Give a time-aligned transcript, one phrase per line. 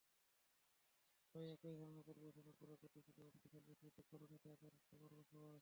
[1.35, 5.49] প্রায় একই ধরণের পরিবেশে অনেকগুলো গতিশীল এবং বিশাল বস্তুতে কলোনি আকারে সবার বসবাস।